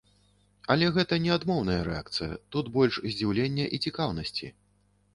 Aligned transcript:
Але 0.75 0.87
гэта 0.95 1.19
не 1.25 1.31
адмоўная 1.35 1.77
рэакцыя, 1.89 2.33
тут 2.57 2.75
больш 2.81 2.93
здзіўлення 3.13 3.71
і 3.77 3.85
цікаўнасці. 3.89 4.55